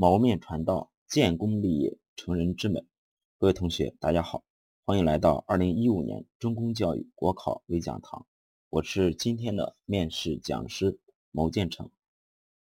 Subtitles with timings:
[0.00, 2.86] 谋面传道，建功立业，成人之美。
[3.36, 4.44] 各位同学，大家好，
[4.84, 8.24] 欢迎来到二零一五年中公教育国考微讲堂。
[8.70, 11.00] 我是今天的面试讲师
[11.32, 11.90] 牟建成。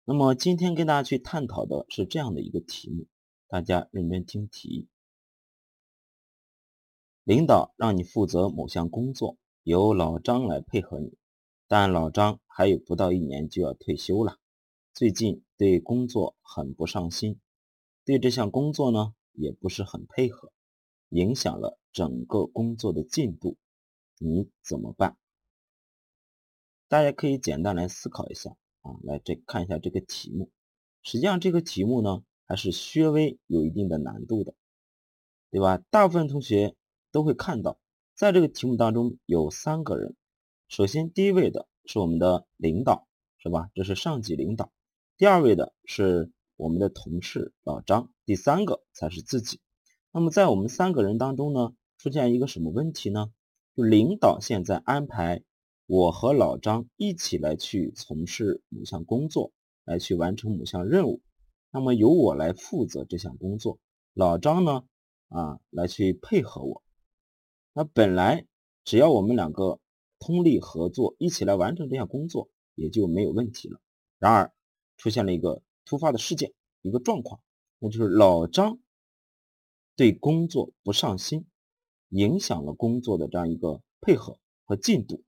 [0.05, 3.07] 那么今天跟大家去探讨的是这样的一个题目，
[3.49, 4.87] 大家认真听题。
[7.25, 11.17] 领导让你负责某项工作，由老张来配合你，
[11.67, 14.39] 但老张还有不到一年就要退休了。
[14.97, 17.39] 最近对工作很不上心，
[18.03, 20.51] 对这项工作呢也不是很配合，
[21.09, 23.57] 影响了整个工作的进度，
[24.17, 25.15] 你怎么办？
[26.87, 28.49] 大家可以简单来思考一下
[28.81, 30.49] 啊，来这看一下这个题目。
[31.03, 34.55] 实际上这个题目呢还是稍微有一定的难度的，
[35.51, 35.77] 对吧？
[35.91, 36.75] 大部分同学
[37.11, 37.77] 都会看到，
[38.15, 40.15] 在这个题目当中有三个人，
[40.67, 43.07] 首先第一位的是我们的领导，
[43.37, 43.69] 是吧？
[43.75, 44.71] 这是上级领导。
[45.17, 49.59] 第二位的是我们的同事老张，第三个才是自己。
[50.11, 53.31] 那么在我们三个人当中呢，出现一个什么问题呢？
[53.75, 55.41] 就领导现在安排
[55.87, 59.51] 我和老张一起来去从事某项工作，
[59.85, 61.23] 来去完成某项任务。
[61.71, 63.79] 那么由我来负责这项工作，
[64.13, 64.83] 老张呢，
[65.29, 66.83] 啊，来去配合我。
[67.73, 68.45] 那本来
[68.83, 69.79] 只要我们两个
[70.19, 73.81] 通力合作，一起来完成这项工作，也就没有问题了。
[74.19, 74.53] 然而，
[74.97, 77.39] 出现了一个突发的事件，一个状况，
[77.79, 78.79] 那就是老张
[79.95, 81.45] 对工作不上心，
[82.09, 85.23] 影响了工作的这样一个配合和进度。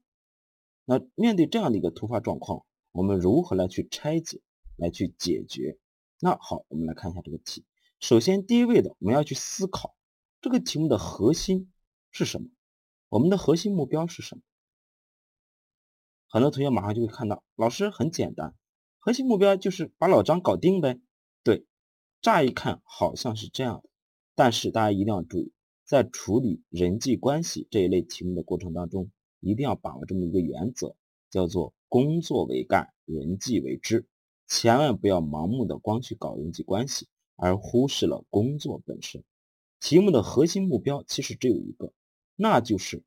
[0.85, 4.41] 那面对这样的一个突发状况，我们如何来去拆解，
[4.75, 5.77] 来去解决？
[6.19, 7.63] 那好，我们来看一下这个题。
[7.99, 9.95] 首先，第一位的我们要去思考
[10.41, 11.71] 这个题目的核心
[12.11, 12.49] 是什么？
[13.09, 14.41] 我们的核心目标是什么？
[16.27, 18.55] 很多同学马上就会看到，老师很简单。
[18.99, 20.99] 核心目标就是把老张搞定呗。
[21.41, 21.65] 对，
[22.21, 23.89] 乍一看好像是这样的，
[24.35, 25.53] 但是大家一定要注意，
[25.85, 29.09] 在处理人际关系这一类题目的过程当中，
[29.39, 30.95] 一定要把握这么一个原则，
[31.31, 34.05] 叫做工作为干，人际为之。
[34.47, 39.23] 千万不要盲目的光去搞人际关系，而忽视了工作本身。
[39.79, 41.93] 题目的核心目标其实只有一个，
[42.35, 43.03] 那就是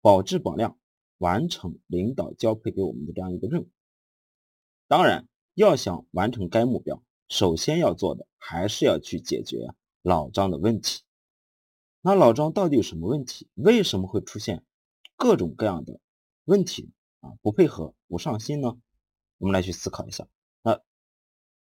[0.00, 0.76] 保质保量，
[1.18, 3.68] 完成领导交配给我们的这样一个任务。
[4.92, 9.72] 当然，要想完成该目标，首先要做的还是要去解决
[10.02, 11.00] 老张的问题。
[12.02, 13.48] 那老张到底有什么问题？
[13.54, 14.66] 为什么会出现
[15.16, 15.98] 各种各样的
[16.44, 17.32] 问题啊？
[17.40, 18.76] 不配合、不上心呢？
[19.38, 20.28] 我们来去思考一下。
[20.62, 20.78] 那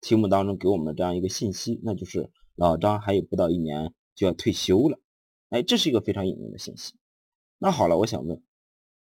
[0.03, 5.01] 题目当中给我们的这样一个信息，那就是老张还有不到一年就要退休了。
[5.49, 6.93] 哎，这是一个非常隐秘的信息。
[7.57, 8.43] 那好了，我想问，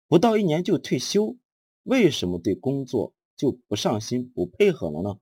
[0.08, 1.36] 不到一年就退休，
[1.84, 3.14] 为什么对工作？
[3.40, 5.18] 就不上心不配合了呢？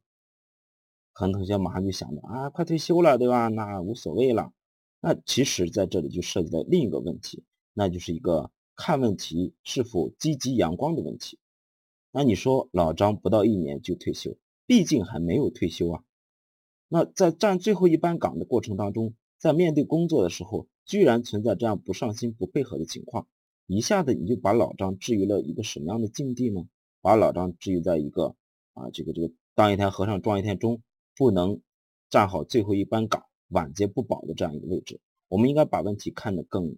[1.12, 3.46] 很多同学马上就想着啊，快退休了，对吧？
[3.46, 4.52] 那无所谓了。
[5.00, 11.38] 那其实在这里就涉及到另一个问题，那就是一个看问题是否积极阳光的问题。
[12.10, 14.36] 那你说老张不到一年就退休，
[14.66, 16.02] 毕竟还没有退休啊。
[16.88, 23.28] 那在站最后一班岗的过程当中，在面对工作的时候，居然存在这样不上心不配合的情况，
[23.68, 26.66] 一下子你就把老张置于了一个什么样的境地呢？
[27.00, 28.34] 把老张置于在一个
[28.75, 30.82] 啊，这个这个当一天和尚撞一天钟，
[31.16, 31.60] 不能
[32.10, 35.00] 站好最后一班岗，晚节不保的这样一个位置。
[35.28, 36.76] 我们应该把问题看得更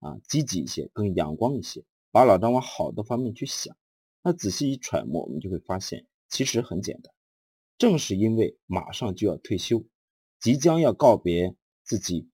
[0.00, 3.76] 啊积极一些，更阳光一些，把老张往好的方面去想。
[4.22, 7.12] 那仔细一揣摩，我们就会发现，其实很简单。
[7.76, 9.84] 正是因为马上就要退休，
[10.40, 12.28] 即将要告别自己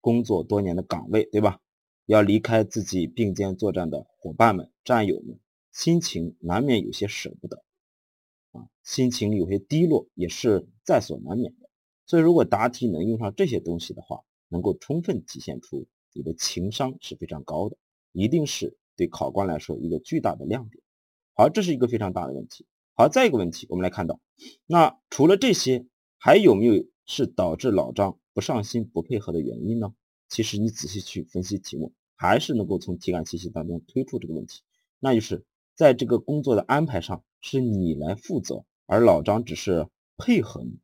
[0.00, 1.60] 工作多年的岗位，对吧？
[2.06, 5.40] 要离开自己并肩作战的伙伴们、战友们。
[5.74, 7.64] 心情难免有些舍不得，
[8.52, 11.68] 啊，心情有些低落也是在所难免的。
[12.06, 17.76] 所以，如果答题能用上这些东西的话，能够充分体现出你的情商是非常高的，
[18.12, 20.80] 一定是对考官来说一个巨大的亮点。
[21.34, 22.66] 好，这是一个非常大的问题。
[22.94, 24.20] 好，再一个问题，我们来看到，
[24.66, 25.84] 那除了这些，
[26.18, 29.92] 还有没有是导致老张不上心、不配合的原因呢？
[30.28, 34.62] 其实你仔细去分析题目，还是能够从题干信息当中推出这个问题，
[35.00, 35.44] 那就是。
[35.74, 40.78] 在这个工作的安排上，是你来负责，而老张只是配合你。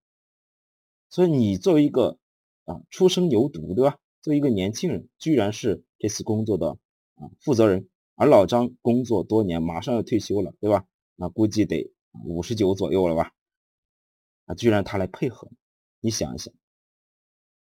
[1.09, 2.19] 所以你作为一个
[2.65, 3.99] 啊初生牛犊，对吧？
[4.21, 6.79] 作为一个年轻人，居然是这次工作的
[7.15, 10.87] 啊负责人，而老张工作多年，马上要退休了，对吧？
[11.15, 11.93] 那估计得
[12.25, 13.33] 五十九左右了吧？
[14.47, 15.51] 啊，居然他来配合，
[16.01, 16.53] 你想一想，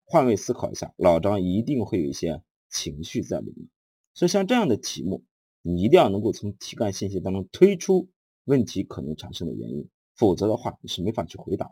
[0.06, 3.68] 换位思考一下，老张一定会有一些情绪在里面。
[4.14, 5.26] 所以像这样的题目。
[5.62, 8.10] 你一定要能够从题干信息当中推出
[8.46, 11.72] 问题可能产生的原因，否则的话你是没法去回答。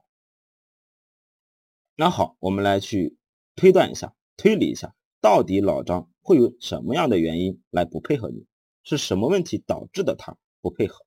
[1.95, 3.18] 那好，我们来去
[3.56, 8.45] 推断一下，推理一下，到底老张会有什么样的原因来不配合你？
[8.83, 11.06] 是什么问题导致的他不配合？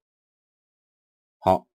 [1.39, 1.67] 好，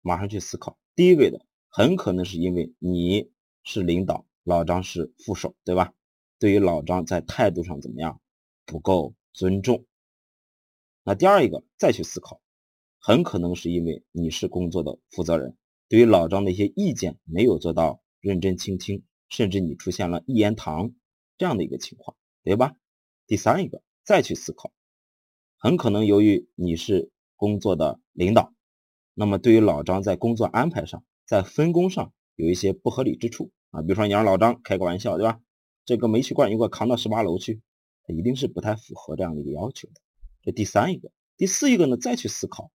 [0.00, 0.78] 马上去思考。
[0.94, 3.30] 第一位的，很可能是因为你
[3.62, 5.92] 是领导，老张是副手，对吧？
[6.38, 8.20] 对于老张在态度上怎么样，
[8.64, 9.84] 不够尊重。
[11.04, 12.40] 那第二一个，再去思考，
[12.98, 15.56] 很可能是因为你是工作的负责人，
[15.88, 18.00] 对于老张的一些意见没有做到。
[18.22, 20.94] 认真倾听，甚至你出现了一言堂
[21.38, 22.76] 这样的一个情况，对吧？
[23.26, 24.72] 第三一个，再去思考，
[25.58, 28.54] 很可能由于你是工作的领导，
[29.12, 35.40] 那么对于老张在工作安排上，在分工上有一些不合理之处啊，比如说你让老张开个玩笑，对吧？
[35.84, 37.60] 这个煤气罐你给我扛到十八楼去，
[38.06, 39.94] 一定是不太符合这样的一个要求的。
[40.42, 42.70] 这第三一个，第四一个呢，再去思考，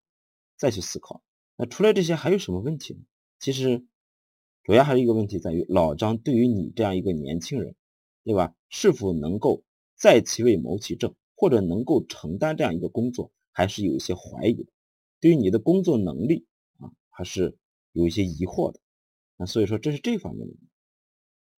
[0.58, 1.22] 再去思考，
[1.56, 3.02] 那除了这些还有什么问题呢？
[3.40, 3.86] 其实。
[4.64, 7.74] 主要还是一个问题在于，老张对于你这样一个年轻人，
[8.26, 8.54] 对吧？
[8.68, 9.64] 是否能够
[9.96, 14.66] 在其位谋其政，或者能够承担这样一个工作，还是有一些怀疑的。
[15.22, 16.46] 对于你的工作能力
[16.80, 17.58] 啊，还是
[17.94, 18.82] 有一些疑惑的。
[19.38, 20.56] 那所以说，这是这方面的。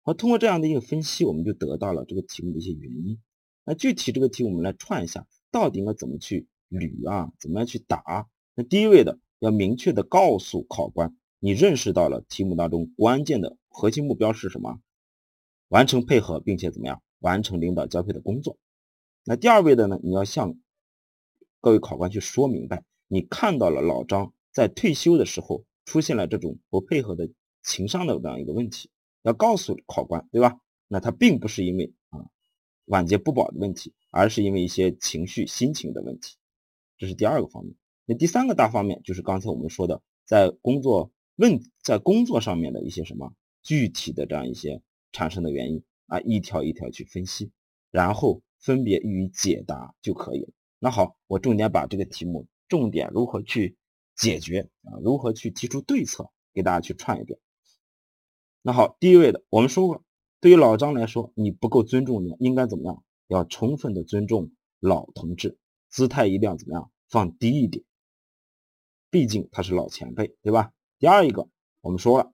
[0.03, 3.19] 好，通过这样的一个分析，我们就得到了这个题目的一些原因。
[3.65, 7.31] 那具体这个题，我们来串一下，到底应该怎么去捋啊？
[7.39, 8.27] 怎么样去答？
[8.55, 11.15] 那第一位的，要明确的告诉考官。
[11.39, 14.81] 你认识到了题目当中关键的核心目标是什么？
[15.69, 18.57] 完成配合，并且怎么样完成领导交配的工作？
[19.23, 19.99] 那第二位的呢？
[20.03, 20.59] 你要向
[21.61, 27.29] 各位考官去说明白，你看到了老张在退休的时候出现了这种不配合的
[27.63, 28.89] 情商的这样一个问题，
[29.21, 30.59] 要告诉考官，对吧？
[30.87, 32.19] 那他并不是因为啊
[32.89, 36.35] 晚节不保的问题，而是因为一些情绪心情的问题，
[36.99, 37.73] 这是第二个方面。
[38.05, 41.11] 那第三个大方面就是刚才我们说的，在工作。
[41.41, 43.33] 问在工作上面的一些什么
[43.63, 44.81] 具体的这样一些
[45.13, 47.49] 产生的原因啊，一条一条去分析，
[47.91, 50.51] 然后分别予以解答就可以了。
[50.79, 53.77] 那好，我重点把这个题目重点如何去
[54.17, 57.39] 解决啊，如何去提出对策，给大家去串一遍。
[58.61, 60.03] 那好，第一位的我们说过，
[60.41, 63.03] 对于老张来说，你不够尊重你，应该怎么样？
[63.27, 65.57] 要充分的尊重老同志，
[65.89, 66.91] 姿态一定要怎么样？
[67.09, 67.83] 放低一点，
[69.09, 70.71] 毕竟他是老前辈，对吧？
[70.97, 71.49] 第二一个，
[71.81, 72.31] 我们说了，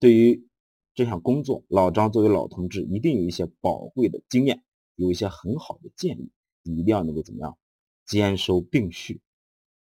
[0.00, 0.48] 对于
[0.94, 4.64] 这项工作，老张作为老同志，一定有一些宝贵的经验，
[4.96, 6.30] 有一些很好的建议，
[6.62, 7.56] 你一定要能够怎么样，
[8.04, 9.20] 兼收并蓄，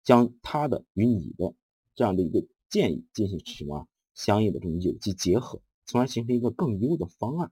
[0.04, 1.54] 将他的与你的
[1.94, 5.60] 这样的一个建议进行什么相应的这种有机结合，
[5.90, 7.50] 从而形成一个更优的方案。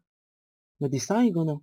[0.77, 1.61] 那第三一个呢，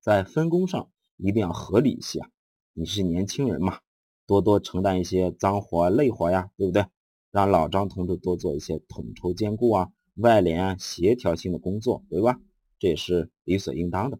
[0.00, 2.28] 在分工上一定要合理一些啊，
[2.72, 3.78] 你是年轻人嘛，
[4.26, 6.86] 多多承担一些脏活累活呀，对不对？
[7.30, 12.40] 让老张同志多做一些统筹兼顾啊、外联啊、协调性的工作，对吧？
[12.80, 14.18] 这也是理所应当的。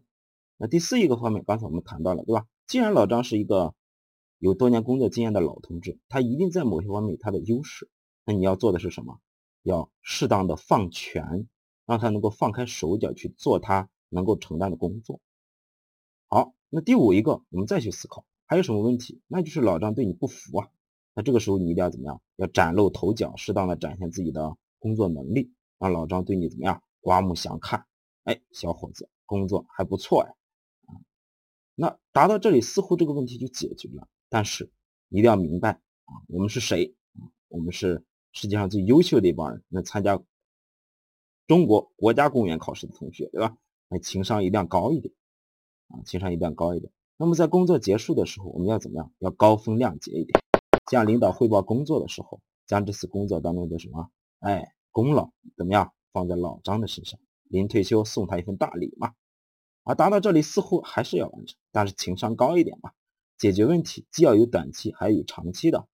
[0.55, 2.47] 那第四一个方面，刚才我们谈到了，对吧？
[2.65, 3.75] 既然老张是一个
[4.39, 7.89] 有多年工作经验的老同志，他一定在某些方面有他的优势。
[8.23, 9.19] 那你要做的是什么？
[9.63, 11.47] 要适当的放权，
[11.85, 15.19] 让他能够放开手脚去做他能够承担的工作。
[16.27, 19.21] 好，那第五一个，我们再去思考还有什么问题？
[19.27, 20.69] 那就是老张对你不服啊。
[21.13, 22.21] 那这个时候你一定要怎么样？
[22.37, 26.81] 要崭露头角，适当的展现自己的工作能力，让老张对你怎么样？
[27.01, 27.85] 刮目相看。
[28.23, 30.33] 哎，小伙子，工作还不错呀。
[30.87, 30.97] 啊，
[31.75, 34.07] 那达到这里，似乎这个问题就解决了。
[34.29, 34.71] 但是
[35.09, 35.71] 一定要明白
[36.05, 36.95] 啊，我们是谁？
[37.49, 40.19] 我们是世界上最优秀的一帮人，那参加
[41.47, 43.57] 中国国家公务员考试的同学，对吧？
[43.89, 45.13] 那情商一定要高一点
[45.89, 46.91] 啊，情商一定要高一点。
[47.17, 49.11] 那么在工作结束的时候，我们要怎么样？
[49.19, 50.39] 要高风亮节一点。
[50.91, 54.09] 向领导汇报工作的时候，将这次工作当中的什么，
[54.39, 57.19] 哎，功劳怎么样放在老张的身上？
[57.43, 59.13] 临退休送他一份大礼嘛。
[59.83, 62.91] 而达到这里似乎还是要完成，但是情商高一点嘛，
[63.37, 65.87] 解决问题既要有短期，还要有长期的。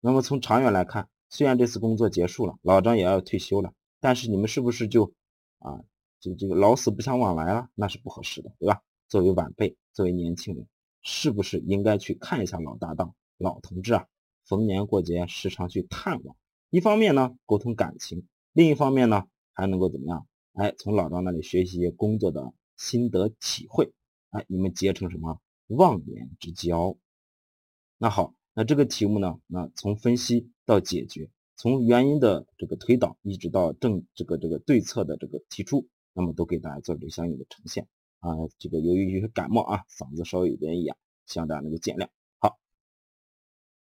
[0.00, 3.72] 那么从长远来看，虽然这次工作结束了，老张也要退休了，
[4.04, 5.14] 但是你们是不是就
[5.60, 5.82] 啊，
[6.20, 7.70] 就这个老死不相往来了？
[7.74, 8.82] 那是不合适的，对吧？
[9.08, 10.68] 作为晚辈，作为年轻人，
[11.00, 14.06] 是不是应该去看一下老搭档、老同志啊？
[14.44, 16.36] 逢年过节时常去探望，
[16.68, 20.26] 一方面呢沟通感情，另一方面呢还能够怎么样？
[20.52, 23.90] 哎，从老张那里学习工作的心得体会，
[24.28, 26.94] 哎，你们结成什么忘年之交？
[27.96, 37.86] 那好，那这个题目呢，那从分析到解决，从原因的这个推导，一直到正这个这个对策的这个提出，那么都给大家做了相应的呈现
[38.20, 38.30] 啊。
[38.58, 40.96] 这个由于有些感冒啊，嗓子稍微有点哑，
[41.26, 42.08] 希望大家能够见谅。